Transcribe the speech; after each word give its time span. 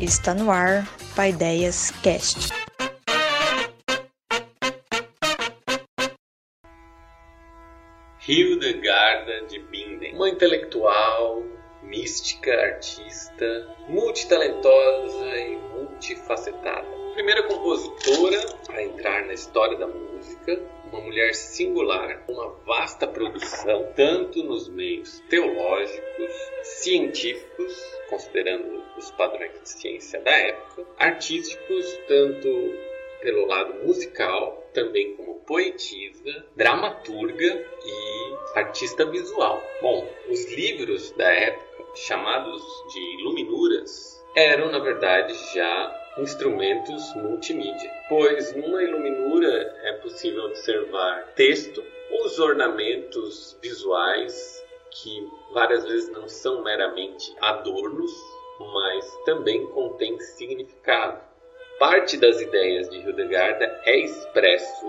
Está 0.00 0.34
no 0.34 0.50
ar 0.50 0.86
Paideias 1.14 1.90
Cast. 2.02 2.50
Hildegarda 8.28 9.46
de 9.48 9.58
Bingen, 9.60 10.14
uma 10.14 10.28
intelectual, 10.28 11.42
mística, 11.82 12.52
artista, 12.52 13.74
multitalentosa 13.88 15.36
e 15.38 15.56
multifacetada. 15.74 16.86
Primeira 17.14 17.44
compositora 17.44 18.38
a 18.68 18.82
entrar 18.82 19.24
na 19.24 19.32
história 19.32 19.78
da 19.78 19.86
música, 19.86 20.60
uma 20.90 21.00
mulher 21.00 21.34
singular, 21.34 22.24
uma 22.28 22.50
vasta 22.66 23.06
produção, 23.06 23.92
tanto 23.94 24.42
nos 24.42 24.68
meios 24.68 25.20
teológicos, 25.28 26.32
científicos, 26.62 27.74
considerando 28.08 28.82
os 28.96 29.10
padrões 29.12 29.52
de 29.62 29.68
ciência 29.68 30.20
da 30.20 30.30
época, 30.30 30.86
artísticos, 30.98 31.98
tanto 32.06 32.48
pelo 33.20 33.46
lado 33.46 33.84
musical, 33.84 34.68
também 34.72 35.16
como 35.16 35.40
poetisa, 35.40 36.46
dramaturga 36.54 37.66
e 37.84 38.58
artista 38.58 39.04
visual. 39.06 39.62
Bom, 39.80 40.08
os 40.28 40.52
livros 40.52 41.10
da 41.12 41.32
época, 41.32 41.84
chamados 41.94 42.62
de 42.92 43.20
iluminuras, 43.20 44.24
eram 44.34 44.70
na 44.70 44.78
verdade 44.78 45.34
já 45.54 46.05
instrumentos 46.18 47.14
multimídia, 47.14 47.90
pois 48.08 48.54
numa 48.54 48.82
iluminura 48.82 49.76
é 49.82 49.92
possível 49.94 50.44
observar 50.44 51.32
texto, 51.34 51.82
os 52.24 52.38
ornamentos 52.38 53.58
visuais 53.60 54.64
que 54.90 55.28
várias 55.52 55.84
vezes 55.84 56.10
não 56.10 56.28
são 56.28 56.62
meramente 56.62 57.34
adornos, 57.40 58.12
mas 58.58 59.18
também 59.24 59.66
contêm 59.66 60.18
significado. 60.20 61.20
Parte 61.78 62.16
das 62.16 62.40
ideias 62.40 62.88
de 62.88 62.98
Hildegarda 62.98 63.80
é 63.84 63.98
expresso 63.98 64.86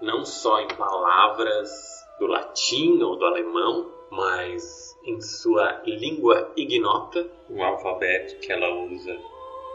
não 0.00 0.24
só 0.24 0.60
em 0.60 0.68
palavras 0.68 2.06
do 2.20 2.26
latim 2.26 3.02
ou 3.02 3.16
do 3.16 3.24
alemão, 3.24 3.92
mas 4.10 4.96
em 5.04 5.20
sua 5.20 5.82
língua 5.84 6.52
ignota, 6.56 7.28
um 7.50 7.62
alfabeto 7.62 8.36
que 8.36 8.52
ela 8.52 8.68
usa 8.84 9.16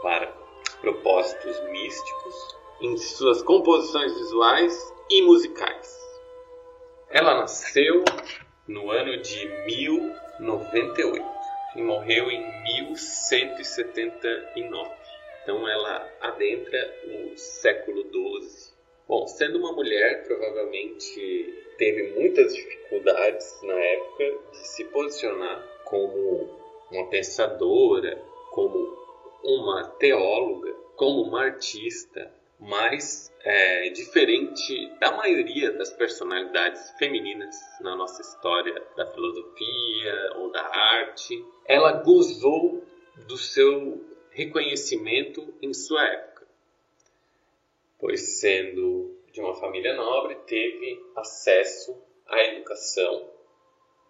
para 0.02 0.43
propósitos 0.84 1.60
místicos, 1.70 2.56
em 2.82 2.96
suas 2.98 3.40
composições 3.42 4.14
visuais 4.18 4.94
e 5.10 5.22
musicais. 5.22 5.98
Ela 7.08 7.40
nasceu 7.40 8.04
no 8.68 8.90
ano 8.90 9.16
de 9.22 9.48
1098 9.66 11.24
e 11.76 11.82
morreu 11.82 12.30
em 12.30 12.62
1179. 12.64 14.90
Então 15.42 15.66
ela 15.66 16.06
adentra 16.20 16.94
o 17.06 17.34
século 17.38 18.02
XII. 18.02 18.74
Bom, 19.08 19.26
sendo 19.26 19.60
uma 19.60 19.72
mulher, 19.72 20.26
provavelmente 20.26 21.64
teve 21.78 22.12
muitas 22.18 22.54
dificuldades 22.54 23.62
na 23.62 23.74
época 23.74 24.24
de 24.52 24.68
se 24.68 24.84
posicionar 24.84 25.66
como 25.84 26.60
uma 26.90 27.08
pensadora, 27.08 28.22
como 28.50 29.02
uma 29.44 29.84
teóloga, 29.98 30.73
como 30.96 31.22
uma 31.22 31.42
artista, 31.42 32.32
mas 32.58 33.32
é, 33.40 33.90
diferente 33.90 34.88
da 35.00 35.12
maioria 35.12 35.72
das 35.72 35.90
personalidades 35.90 36.90
femininas 36.98 37.56
na 37.80 37.94
nossa 37.96 38.22
história 38.22 38.74
da 38.96 39.06
filosofia 39.12 40.32
ou 40.36 40.50
da 40.50 40.62
arte, 40.62 41.44
ela 41.66 41.92
gozou 42.02 42.84
do 43.26 43.36
seu 43.36 44.04
reconhecimento 44.30 45.54
em 45.62 45.72
sua 45.72 46.04
época, 46.04 46.46
pois 47.98 48.40
sendo 48.40 49.14
de 49.32 49.40
uma 49.40 49.54
família 49.54 49.94
nobre, 49.94 50.36
teve 50.46 51.04
acesso 51.16 52.00
à 52.26 52.40
educação 52.44 53.30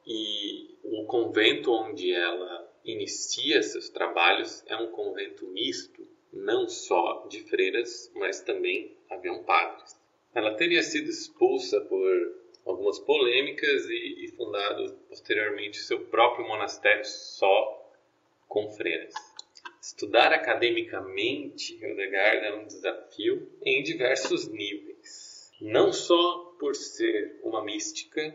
e 0.06 0.76
o 0.84 1.06
convento 1.06 1.72
onde 1.72 2.12
ela 2.12 2.70
inicia 2.84 3.62
seus 3.62 3.88
trabalhos 3.88 4.62
é 4.66 4.76
um 4.76 4.90
convento 4.90 5.46
misto, 5.46 6.06
não 6.34 6.68
só 6.68 7.26
de 7.28 7.40
freiras, 7.40 8.10
mas 8.14 8.40
também 8.40 8.96
haviam 9.10 9.42
padres. 9.44 9.98
Ela 10.34 10.56
teria 10.56 10.82
sido 10.82 11.08
expulsa 11.08 11.80
por 11.82 12.44
algumas 12.66 12.98
polêmicas 12.98 13.86
e, 13.88 14.24
e 14.24 14.28
fundado 14.28 14.94
posteriormente 15.08 15.78
seu 15.78 16.00
próprio 16.06 16.46
monastério 16.46 17.04
só 17.04 17.92
com 18.48 18.68
freiras. 18.70 19.14
Estudar 19.80 20.32
academicamente 20.32 21.74
Hildegard 21.74 22.46
é 22.46 22.54
um 22.54 22.66
desafio 22.66 23.50
em 23.62 23.82
diversos 23.82 24.48
níveis. 24.48 25.52
Não 25.60 25.92
só 25.92 26.56
por 26.58 26.74
ser 26.74 27.38
uma 27.42 27.62
mística 27.64 28.34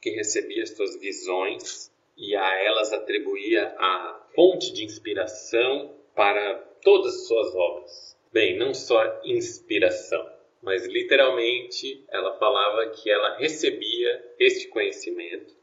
que 0.00 0.10
recebia 0.10 0.66
suas 0.66 0.98
visões 0.98 1.92
e 2.16 2.34
a 2.34 2.64
elas 2.64 2.92
atribuía 2.92 3.74
a 3.78 4.26
fonte 4.34 4.72
de 4.72 4.84
inspiração 4.84 5.94
para 6.16 6.54
todas 6.82 7.14
as 7.14 7.28
suas 7.28 7.54
obras. 7.54 8.18
Bem, 8.32 8.58
não 8.58 8.74
só 8.74 9.20
inspiração, 9.22 10.28
mas 10.62 10.86
literalmente 10.86 12.04
ela 12.08 12.36
falava 12.38 12.90
que 12.90 13.08
ela 13.08 13.36
recebia 13.36 14.34
este 14.38 14.66
conhecimento 14.68 15.54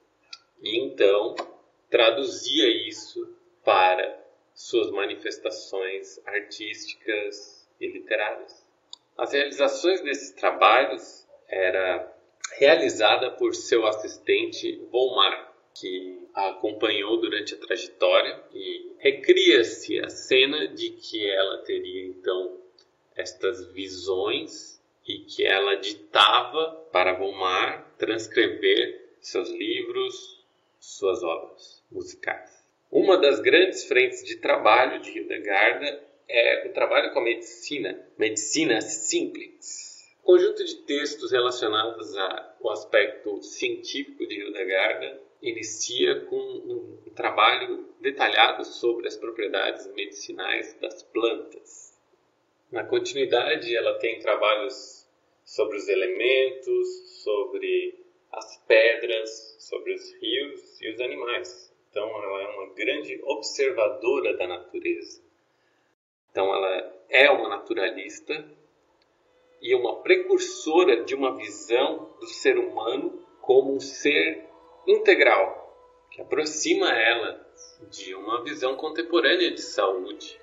e 0.62 0.80
então 0.80 1.36
traduzia 1.90 2.70
isso 2.88 3.36
para 3.66 4.24
suas 4.54 4.92
manifestações 4.92 6.22
artísticas 6.26 7.68
e 7.82 7.88
literárias. 7.88 8.64
As 9.18 9.34
realizações 9.34 10.02
desses 10.02 10.32
trabalhos 10.32 11.28
era 11.48 12.12
realizada 12.58 13.32
por 13.32 13.54
seu 13.56 13.86
assistente 13.86 14.76
Volmar, 14.92 15.53
que 15.76 16.28
a 16.34 16.50
acompanhou 16.50 17.20
durante 17.20 17.54
a 17.54 17.58
trajetória 17.58 18.42
e 18.54 18.94
recria-se 19.00 20.00
a 20.00 20.10
cena 20.10 20.68
de 20.68 20.92
que 20.92 21.30
ela 21.30 21.58
teria 21.60 22.06
então 22.06 22.58
estas 23.16 23.66
visões 23.74 24.82
e 25.08 25.20
que 25.20 25.46
ela 25.46 25.76
ditava 25.76 26.88
para 26.92 27.14
Volmar 27.14 27.94
transcrever 27.98 29.10
seus 29.20 29.50
livros, 29.50 30.46
suas 30.80 31.22
obras 31.24 31.84
musicais. 31.92 32.64
Uma 32.92 33.18
das 33.18 33.40
grandes 33.40 33.86
frentes 33.86 34.24
de 34.24 34.38
trabalho 34.38 35.02
de 35.02 35.12
Hildegarda 35.12 36.04
é 36.28 36.68
o 36.68 36.74
trabalho 36.74 37.12
com 37.12 37.20
a 37.20 37.24
medicina, 37.24 38.00
medicina 38.18 38.82
simples. 38.82 39.94
Conjunto 40.22 40.64
de 40.64 40.76
textos 40.84 41.32
relacionados 41.32 42.16
ao 42.18 42.70
aspecto 42.70 43.42
científico 43.42 44.26
de 44.26 44.40
Hildegarda 44.40 45.22
inicia 45.44 46.22
com 46.22 46.38
um 46.38 47.12
trabalho 47.14 47.90
detalhado 48.00 48.64
sobre 48.64 49.08
as 49.08 49.18
propriedades 49.18 49.86
medicinais 49.94 50.74
das 50.80 51.04
plantas. 51.04 51.94
Na 52.72 52.86
continuidade, 52.86 53.76
ela 53.76 54.00
tem 54.00 54.20
trabalhos 54.20 55.08
sobre 55.44 55.78
os 55.78 55.88
elementos, 55.90 57.22
sobre 57.22 58.00
as 58.32 58.58
pedras, 58.66 59.58
sobre 59.60 59.94
os 59.94 60.14
rios 60.14 60.82
e 60.82 60.90
os 60.90 61.00
animais. 61.02 61.72
Então, 61.90 62.08
ela 62.08 62.42
é 62.42 62.48
uma 62.48 62.74
grande 62.74 63.22
observadora 63.24 64.36
da 64.38 64.48
natureza. 64.48 65.22
Então, 66.32 66.56
ela 66.56 66.94
é 67.10 67.30
uma 67.30 67.50
naturalista 67.50 68.50
e 69.62 69.76
uma 69.76 70.02
precursora 70.02 71.04
de 71.04 71.14
uma 71.14 71.36
visão 71.38 72.16
do 72.20 72.28
ser 72.28 72.58
humano 72.58 73.24
como 73.42 73.76
um 73.76 73.80
ser 73.80 74.53
integral, 74.88 75.64
que 76.12 76.22
aproxima 76.22 76.90
ela 76.90 77.46
de 77.90 78.14
uma 78.16 78.44
visão 78.44 78.76
contemporânea 78.76 79.52
de 79.52 79.62
saúde. 79.62 80.40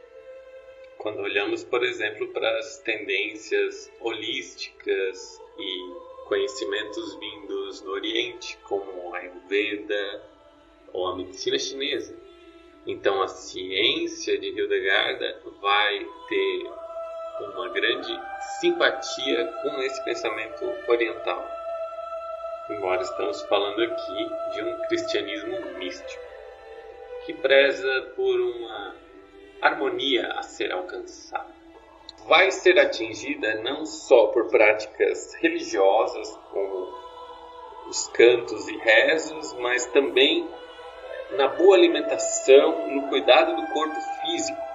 Quando 0.99 1.21
olhamos, 1.21 1.65
por 1.65 1.83
exemplo, 1.83 2.29
para 2.29 2.59
as 2.59 2.79
tendências 2.79 3.91
holísticas 4.01 5.41
e 5.59 6.27
conhecimentos 6.27 7.15
vindos 7.17 7.81
do 7.81 7.91
Oriente, 7.93 8.59
como 8.65 9.15
a 9.15 9.19
Ayurveda 9.19 10.23
ou 10.93 11.07
a 11.09 11.17
medicina 11.17 11.59
chinesa. 11.59 12.17
Então, 12.87 13.23
a 13.23 13.29
ciência 13.29 14.39
de 14.39 14.49
Hildegarda 14.49 15.41
vai 15.61 16.07
ter 16.29 16.71
uma 17.41 17.69
grande 17.71 18.21
simpatia 18.61 19.47
com 19.63 19.81
esse 19.83 20.05
pensamento 20.05 20.65
oriental 20.89 21.60
embora 22.71 23.03
estamos 23.03 23.43
falando 23.43 23.83
aqui 23.83 24.31
de 24.53 24.63
um 24.63 24.79
cristianismo 24.89 25.61
místico, 25.79 26.23
que 27.27 27.35
preza 27.35 28.13
por 28.17 28.41
uma 28.41 28.95
harmonia 29.61 30.33
a 30.33 30.43
ser 30.43 30.73
alcançada. 30.73 31.55
Vai 32.27 32.51
ser 32.51 32.79
atingida 32.79 33.57
não 33.63 33.85
só 33.85 34.27
por 34.29 34.49
práticas 34.49 35.35
religiosas, 35.35 36.37
como 36.51 36.89
os 37.89 38.09
cantos 38.09 38.69
e 38.69 38.77
rezos, 38.79 39.53
mas 39.55 39.87
também 39.87 40.49
na 41.33 41.49
boa 41.49 41.77
alimentação, 41.77 42.89
no 42.89 43.09
cuidado 43.09 43.57
do 43.57 43.67
corpo 43.73 44.01
físico, 44.23 44.71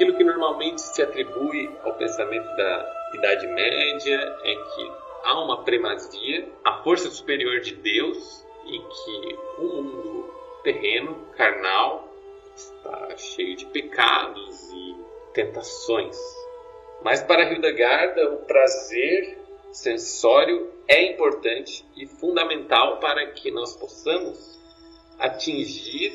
Aquilo 0.00 0.16
que 0.16 0.24
normalmente 0.24 0.80
se 0.80 1.02
atribui 1.02 1.70
ao 1.84 1.92
pensamento 1.92 2.56
da 2.56 3.10
Idade 3.12 3.46
Média 3.48 4.16
é 4.44 4.54
que 4.54 4.92
há 5.24 5.40
uma 5.40 5.62
primazia, 5.62 6.48
a 6.64 6.82
força 6.82 7.10
superior 7.10 7.60
de 7.60 7.74
Deus 7.74 8.46
e 8.66 8.78
que 8.78 9.38
o 9.58 9.82
mundo 9.82 10.34
terreno, 10.62 11.14
carnal, 11.36 12.08
está 12.54 13.16
cheio 13.16 13.56
de 13.56 13.66
pecados 13.66 14.70
e 14.72 14.96
tentações. 15.32 16.18
Mas 17.02 17.22
para 17.22 17.50
Hildegarda, 17.50 18.34
o 18.34 18.38
prazer 18.44 19.38
sensório 19.72 20.70
é 20.86 21.12
importante 21.12 21.84
e 21.96 22.06
fundamental 22.06 22.98
para 22.98 23.26
que 23.28 23.50
nós 23.50 23.76
possamos 23.76 24.58
atingir 25.18 26.12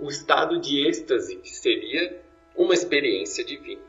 o 0.00 0.08
estado 0.08 0.58
de 0.58 0.86
êxtase, 0.88 1.36
que 1.36 1.50
seria 1.50 2.22
uma 2.56 2.74
experiência 2.74 3.44
divina. 3.44 3.82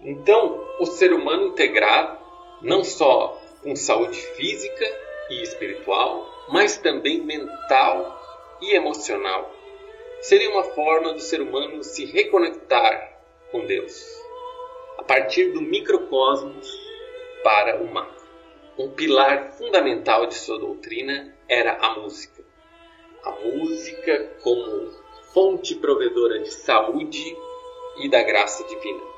Então, 0.00 0.62
o 0.80 0.86
ser 0.86 1.12
humano 1.12 1.48
integrado, 1.48 2.18
não 2.64 2.82
só 2.82 3.38
com 3.62 3.76
saúde 3.76 4.18
física 4.18 4.84
e 5.28 5.42
espiritual, 5.42 6.46
mas 6.48 6.78
também 6.78 7.20
mental 7.20 8.58
e 8.60 8.74
emocional, 8.74 9.52
seria 10.22 10.50
uma 10.50 10.64
forma 10.64 11.12
do 11.12 11.20
ser 11.20 11.42
humano 11.42 11.84
se 11.84 12.06
reconectar 12.06 13.20
com 13.50 13.66
Deus, 13.66 14.02
a 14.98 15.02
partir 15.02 15.52
do 15.52 15.60
microcosmos 15.60 16.66
para 17.42 17.82
o 17.82 17.92
macro. 17.92 18.24
Um 18.78 18.90
pilar 18.90 19.52
fundamental 19.52 20.26
de 20.26 20.34
sua 20.34 20.58
doutrina 20.58 21.36
era 21.46 21.74
a 21.74 22.00
música. 22.00 22.42
A 23.24 23.30
música 23.30 24.36
como 24.42 24.90
fonte 25.34 25.74
provedora 25.74 26.38
de 26.40 26.50
saúde 26.50 27.36
e 27.98 28.08
da 28.08 28.22
graça 28.22 28.64
divina. 28.64 29.13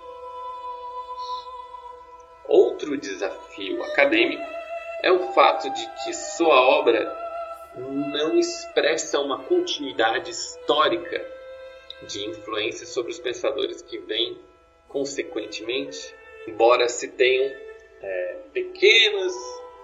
Outro 2.49 2.97
desafio 2.97 3.83
acadêmico 3.83 4.47
é 5.03 5.11
o 5.11 5.33
fato 5.33 5.69
de 5.71 5.87
que 6.05 6.13
sua 6.13 6.55
obra 6.79 7.15
não 7.77 8.39
expressa 8.39 9.21
uma 9.21 9.43
continuidade 9.45 10.31
histórica 10.31 11.25
de 12.07 12.25
influência 12.27 12.87
sobre 12.87 13.13
os 13.13 13.19
pensadores 13.19 13.83
que 13.83 13.99
vêm 13.99 14.39
consequentemente, 14.89 16.15
embora 16.47 16.89
se 16.89 17.09
tenham 17.09 17.53
é, 18.01 18.39
pequenos 18.53 19.35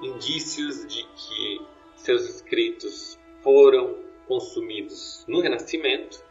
indícios 0.02 0.86
de 0.86 1.02
que 1.02 1.60
seus 1.96 2.28
escritos 2.28 3.18
foram 3.42 3.98
consumidos 4.26 5.24
no 5.28 5.40
Renascimento, 5.40 6.22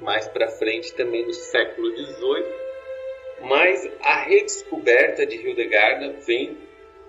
mais 0.00 0.28
para 0.28 0.48
frente 0.48 0.94
também 0.94 1.26
no 1.26 1.34
século 1.34 1.90
XVIII, 1.96 2.67
mas 3.40 3.88
a 4.00 4.16
redescoberta 4.22 5.26
de 5.26 5.36
Hildegarda 5.36 6.14
vem 6.26 6.58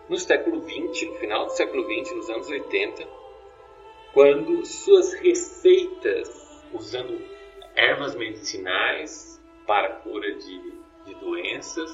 no 0.07 0.17
século 0.17 0.61
XX, 0.67 1.07
no 1.09 1.15
final 1.15 1.45
do 1.45 1.51
século 1.51 1.83
XX, 1.83 2.15
nos 2.15 2.29
anos 2.29 2.49
80, 2.49 3.07
quando 4.13 4.65
suas 4.65 5.13
receitas 5.13 6.29
usando 6.73 7.21
ervas 7.75 8.15
medicinais 8.15 9.39
para 9.67 9.89
cura 9.89 10.33
de, 10.33 10.73
de 11.05 11.15
doenças 11.15 11.91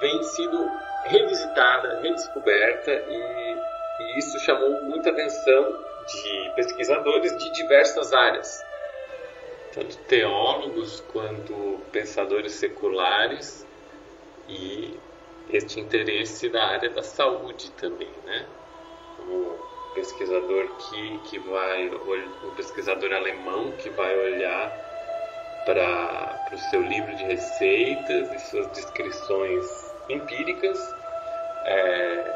vem 0.00 0.22
sido 0.22 0.70
revisitada, 1.04 2.00
redescoberta 2.00 2.90
e, 2.90 3.56
e 4.00 4.18
isso 4.18 4.38
chamou 4.40 4.82
muita 4.84 5.10
atenção 5.10 5.84
de 6.06 6.52
pesquisadores 6.56 7.36
de 7.36 7.52
diversas 7.52 8.12
áreas, 8.12 8.64
tanto 9.72 9.96
teólogos 10.08 11.00
quanto 11.12 11.80
pensadores 11.90 12.52
seculares 12.52 13.66
e 14.48 14.96
este 15.50 15.80
interesse 15.80 16.48
da 16.48 16.64
área 16.64 16.90
da 16.90 17.02
saúde 17.02 17.70
também, 17.72 18.10
né? 18.24 18.46
Como 19.16 19.56
pesquisador 19.94 20.68
que, 20.76 21.18
que 21.24 21.38
vai, 21.38 21.88
um 21.88 22.54
pesquisador 22.54 23.12
alemão 23.12 23.72
que 23.72 23.90
vai 23.90 24.16
olhar 24.18 24.70
para 25.64 26.50
o 26.52 26.58
seu 26.70 26.82
livro 26.82 27.14
de 27.16 27.24
receitas 27.24 28.32
e 28.32 28.38
suas 28.50 28.66
descrições 28.68 29.94
empíricas, 30.08 30.78
é, 31.64 32.34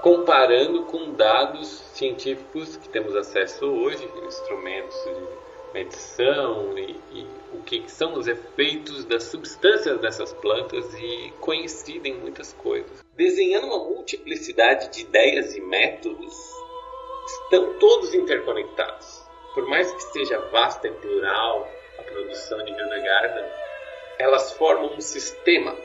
comparando 0.00 0.84
com 0.84 1.12
dados 1.12 1.68
científicos 1.94 2.76
que 2.76 2.88
temos 2.88 3.16
acesso 3.16 3.66
hoje, 3.66 4.08
instrumentos 4.26 4.96
de 5.04 5.51
medição 5.72 6.76
e, 6.78 6.96
e 7.12 7.26
o 7.52 7.62
que 7.62 7.90
são 7.90 8.14
os 8.14 8.26
efeitos 8.26 9.04
das 9.04 9.24
substâncias 9.24 9.98
dessas 10.00 10.32
plantas 10.34 10.92
e 10.94 11.32
coincidem 11.40 12.14
muitas 12.14 12.52
coisas. 12.52 13.04
Desenhando 13.14 13.66
uma 13.66 13.84
multiplicidade 13.84 14.90
de 14.90 15.02
ideias 15.02 15.56
e 15.56 15.60
métodos, 15.60 16.34
estão 17.26 17.78
todos 17.78 18.14
interconectados. 18.14 19.22
Por 19.54 19.66
mais 19.68 19.92
que 19.92 20.02
seja 20.04 20.38
vasta 20.50 20.88
e 20.88 20.92
plural 20.92 21.68
a 21.98 22.02
produção 22.02 22.64
de 22.64 22.72
Hildegard, 22.72 23.44
elas 24.18 24.52
formam 24.52 24.94
um 24.94 25.00
sistema. 25.00 25.76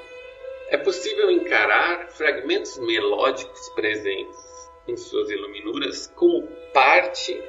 É 0.70 0.78
possível 0.78 1.30
encarar 1.32 2.10
fragmentos 2.10 2.78
melódicos 2.80 3.70
presentes 3.70 4.38
em 4.88 4.96
suas 4.96 5.30
iluminuras 5.30 6.08
como 6.16 6.48
parte 6.74 7.42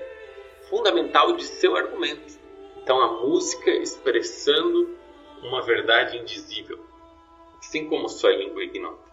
fundamental 0.68 1.32
de 1.34 1.44
seu 1.44 1.76
argumento. 1.76 2.38
Então, 2.82 3.00
a 3.00 3.20
música 3.22 3.70
expressando 3.70 4.96
uma 5.42 5.62
verdade 5.62 6.18
indizível, 6.18 6.78
assim 7.58 7.88
como 7.88 8.08
sua 8.08 8.30
língua 8.30 8.62
ignota. 8.62 9.08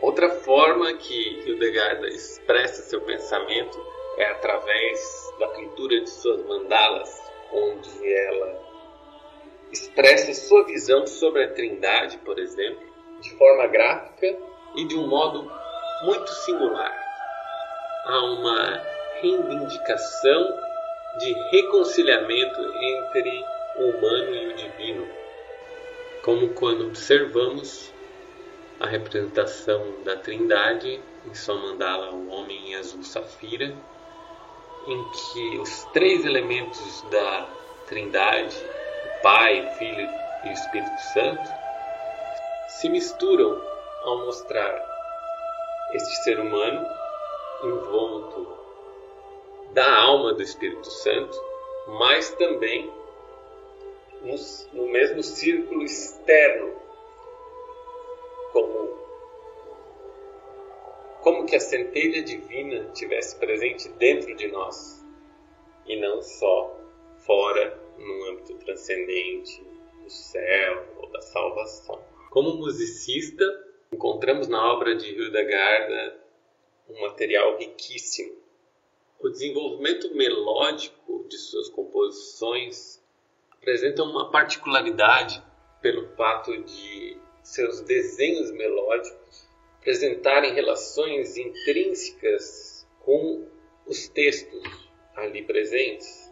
Outra 0.00 0.30
forma 0.30 0.94
que 0.94 1.40
Hildegard 1.44 2.06
expressa 2.08 2.82
seu 2.82 3.00
pensamento 3.00 3.78
é 4.16 4.26
através 4.30 5.32
da 5.38 5.48
pintura 5.48 6.00
de 6.00 6.10
suas 6.10 6.44
mandalas, 6.46 7.22
onde 7.52 8.14
ela 8.14 8.67
expressa 9.72 10.32
sua 10.34 10.64
visão 10.64 11.06
sobre 11.06 11.44
a 11.44 11.52
Trindade, 11.52 12.18
por 12.18 12.38
exemplo, 12.38 12.86
de 13.20 13.30
forma 13.36 13.66
gráfica 13.66 14.36
e 14.76 14.84
de 14.86 14.96
um 14.96 15.06
modo 15.06 15.50
muito 16.02 16.30
singular. 16.30 16.96
Há 18.04 18.24
uma 18.24 18.82
reivindicação 19.20 20.58
de 21.18 21.32
reconciliamento 21.50 22.60
entre 22.60 23.44
o 23.76 23.90
humano 23.90 24.34
e 24.34 24.48
o 24.48 24.54
divino, 24.54 25.08
como 26.22 26.50
quando 26.50 26.86
observamos 26.86 27.92
a 28.80 28.86
representação 28.86 30.02
da 30.04 30.16
Trindade 30.16 31.00
em 31.26 31.34
sua 31.34 31.56
mandala 31.56 32.12
O 32.12 32.28
Homem 32.30 32.70
em 32.70 32.74
Azul 32.76 33.02
Safira, 33.02 33.74
em 34.86 35.04
que 35.10 35.58
os 35.58 35.84
três 35.92 36.24
elementos 36.24 37.02
da 37.10 37.48
Trindade, 37.86 38.56
Pai, 39.22 39.68
Filho 39.74 40.08
e 40.44 40.52
Espírito 40.52 41.00
Santo, 41.12 41.50
se 42.68 42.88
misturam 42.88 43.60
ao 44.02 44.18
mostrar 44.24 44.86
este 45.92 46.22
ser 46.22 46.38
humano 46.38 46.86
envolto 47.64 48.58
da 49.72 50.02
alma 50.02 50.34
do 50.34 50.42
Espírito 50.42 50.88
Santo, 50.90 51.36
mas 51.88 52.30
também 52.30 52.92
no, 54.22 54.34
no 54.72 54.88
mesmo 54.90 55.22
círculo 55.22 55.82
externo. 55.82 56.76
Como 58.52 58.98
como 61.20 61.46
que 61.46 61.56
a 61.56 61.60
centelha 61.60 62.22
divina 62.22 62.90
tivesse 62.94 63.36
presente 63.36 63.88
dentro 63.90 64.34
de 64.36 64.48
nós 64.48 65.04
e 65.86 65.96
não 66.00 66.22
só 66.22 66.78
fora 67.26 67.87
no 67.98 68.24
âmbito 68.30 68.54
transcendente 68.54 69.62
do 70.02 70.10
céu 70.10 70.86
ou 70.98 71.10
da 71.10 71.20
salvação. 71.20 72.00
Como 72.30 72.56
musicista, 72.56 73.44
encontramos 73.92 74.48
na 74.48 74.72
obra 74.72 74.94
de 74.94 75.08
Hildegard 75.10 76.18
um 76.88 77.00
material 77.00 77.58
riquíssimo. 77.58 78.36
O 79.20 79.28
desenvolvimento 79.28 80.14
melódico 80.14 81.26
de 81.28 81.36
suas 81.36 81.68
composições 81.68 83.02
apresenta 83.50 84.02
uma 84.02 84.30
particularidade 84.30 85.42
pelo 85.82 86.08
fato 86.16 86.56
de 86.64 87.16
seus 87.42 87.80
desenhos 87.80 88.50
melódicos 88.52 89.48
apresentarem 89.88 90.52
relações 90.52 91.36
intrínsecas 91.38 92.86
com 93.00 93.46
os 93.86 94.06
textos 94.08 94.62
ali 95.16 95.42
presentes. 95.42 96.27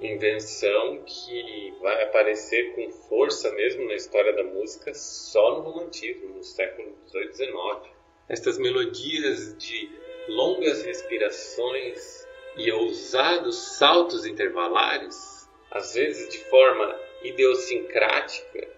Invenção 0.00 1.02
que 1.04 1.74
vai 1.82 2.02
aparecer 2.04 2.74
com 2.74 2.90
força 2.90 3.52
mesmo 3.52 3.86
na 3.86 3.94
história 3.94 4.32
da 4.32 4.42
música 4.42 4.94
só 4.94 5.56
no 5.56 5.60
romantismo, 5.60 6.36
no 6.36 6.42
século 6.42 6.96
XVIII 7.06 7.28
e 7.28 7.32
XIX. 7.34 7.90
Estas 8.28 8.58
melodias 8.58 9.58
de 9.58 9.90
longas 10.28 10.82
respirações 10.82 12.26
e 12.56 12.72
ousados 12.72 13.76
saltos 13.76 14.24
intervalares, 14.24 15.48
às 15.70 15.94
vezes 15.94 16.30
de 16.30 16.38
forma 16.44 16.98
idiosincrática 17.22 18.68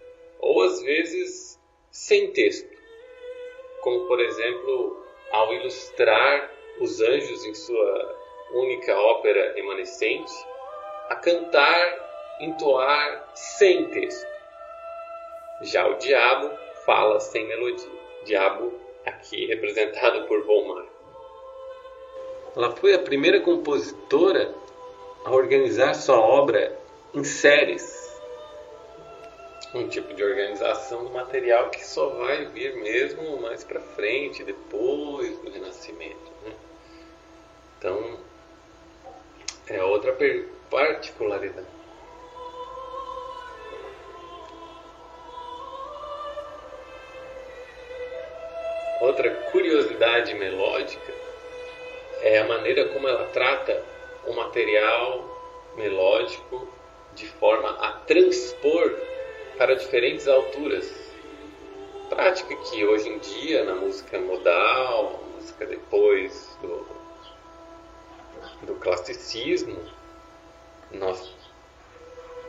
ou 0.40 0.60
às 0.62 0.82
vezes 0.82 1.60
sem 1.90 2.32
texto, 2.32 2.76
como 3.80 4.08
por 4.08 4.20
exemplo 4.20 5.06
ao 5.30 5.54
ilustrar 5.54 6.52
os 6.80 7.00
anjos 7.00 7.44
em 7.44 7.54
sua 7.54 8.18
única 8.54 8.94
ópera 8.94 9.54
remanescente, 9.54 10.32
a 11.12 11.16
cantar, 11.16 12.36
entoar 12.40 13.28
sem 13.34 13.90
texto. 13.90 14.26
Já 15.60 15.86
o 15.86 15.98
diabo 15.98 16.50
fala 16.86 17.20
sem 17.20 17.46
melodia. 17.46 17.90
Diabo 18.24 18.72
aqui 19.04 19.44
representado 19.46 20.26
por 20.26 20.42
Volmar. 20.44 20.86
Ela 22.56 22.70
foi 22.70 22.94
a 22.94 22.98
primeira 22.98 23.40
compositora 23.40 24.54
a 25.24 25.30
organizar 25.30 25.94
sua 25.94 26.18
obra 26.18 26.78
em 27.12 27.22
séries. 27.24 28.10
Um 29.74 29.88
tipo 29.88 30.14
de 30.14 30.24
organização 30.24 31.04
do 31.04 31.10
material 31.10 31.68
que 31.68 31.84
só 31.84 32.08
vai 32.08 32.46
vir 32.46 32.76
mesmo 32.76 33.38
mais 33.42 33.62
para 33.62 33.80
frente, 33.80 34.44
depois 34.44 35.38
do 35.40 35.50
Renascimento. 35.50 36.32
Né? 36.44 36.52
Então, 37.78 38.18
é 39.66 39.82
outra 39.82 40.12
particularidade. 40.72 41.66
Outra 49.02 49.30
curiosidade 49.50 50.32
melódica 50.34 51.12
é 52.22 52.38
a 52.38 52.46
maneira 52.46 52.88
como 52.88 53.06
ela 53.06 53.26
trata 53.26 53.84
o 54.26 54.32
material 54.32 55.72
melódico 55.76 56.66
de 57.14 57.26
forma 57.26 57.68
a 57.68 57.92
transpor 58.06 58.96
para 59.58 59.76
diferentes 59.76 60.26
alturas. 60.26 60.90
Prática 62.08 62.56
que 62.56 62.86
hoje 62.86 63.10
em 63.10 63.18
dia 63.18 63.64
na 63.64 63.74
música 63.74 64.18
modal, 64.18 65.20
música 65.34 65.66
depois 65.66 66.56
do, 66.62 66.86
do 68.62 68.74
classicismo, 68.76 69.78
nós, 70.94 71.34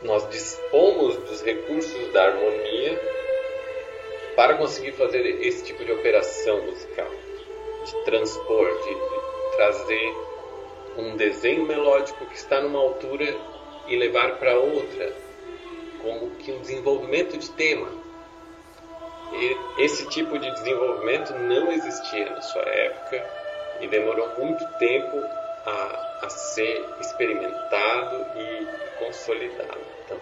nós 0.02 0.28
dispomos 0.30 1.16
dos 1.16 1.42
recursos 1.42 2.12
da 2.12 2.24
harmonia 2.24 3.00
para 4.36 4.56
conseguir 4.56 4.92
fazer 4.92 5.24
esse 5.42 5.64
tipo 5.64 5.84
de 5.84 5.92
operação 5.92 6.60
musical, 6.62 7.10
de 7.84 8.04
transpor, 8.04 8.68
de, 8.82 8.94
de 8.94 9.56
trazer 9.56 10.14
um 10.96 11.16
desenho 11.16 11.64
melódico 11.64 12.24
que 12.26 12.36
está 12.36 12.60
numa 12.60 12.78
altura 12.78 13.34
e 13.86 13.96
levar 13.96 14.38
para 14.38 14.58
outra, 14.58 15.12
como 16.02 16.30
que 16.36 16.52
um 16.52 16.60
desenvolvimento 16.60 17.36
de 17.36 17.50
tema. 17.52 17.88
E 19.32 19.82
esse 19.82 20.06
tipo 20.08 20.38
de 20.38 20.50
desenvolvimento 20.52 21.32
não 21.34 21.72
existia 21.72 22.30
na 22.30 22.40
sua 22.40 22.62
época 22.62 23.24
e 23.80 23.88
demorou 23.88 24.28
muito 24.38 24.64
tempo 24.78 25.16
a, 25.66 26.03
a 26.22 26.28
ser 26.28 26.84
experimentado 27.00 28.26
e 28.38 28.98
consolidado. 28.98 29.78
Então, 30.04 30.20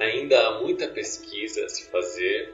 Ainda 0.00 0.48
há 0.48 0.50
muita 0.60 0.88
pesquisa 0.88 1.64
a 1.64 1.68
se 1.68 1.88
fazer, 1.88 2.52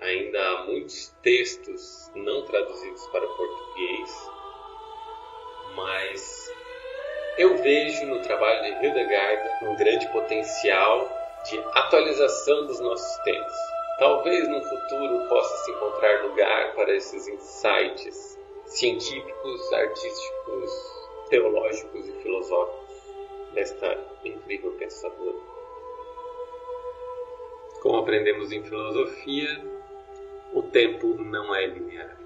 ainda 0.00 0.40
há 0.42 0.64
muitos 0.64 1.08
textos 1.22 2.10
não 2.14 2.42
traduzidos 2.46 3.06
para 3.08 3.22
o 3.22 3.36
português, 3.36 4.30
mas 5.76 6.52
eu 7.36 7.58
vejo 7.58 8.06
no 8.06 8.22
trabalho 8.22 8.62
de 8.62 8.86
Hildegard 8.86 9.64
um 9.66 9.76
grande 9.76 10.08
potencial 10.08 11.06
de 11.44 11.58
atualização 11.74 12.66
dos 12.66 12.80
nossos 12.80 13.22
tempos. 13.24 13.54
Talvez 13.98 14.48
no 14.48 14.62
futuro 14.62 15.28
possa 15.28 15.64
se 15.64 15.70
encontrar 15.70 16.24
lugar 16.24 16.74
para 16.74 16.96
esses 16.96 17.28
insights 17.28 18.33
científicos, 18.74 19.72
artísticos, 19.72 20.70
teológicos 21.30 22.08
e 22.08 22.12
filosóficos 22.22 23.02
desta 23.54 23.98
incrível 24.24 24.72
pensadora. 24.72 25.38
Como 27.80 27.98
aprendemos 27.98 28.50
em 28.50 28.64
filosofia, 28.64 29.64
o 30.52 30.62
tempo 30.62 31.14
não 31.14 31.54
é 31.54 31.66
linear. 31.66 32.18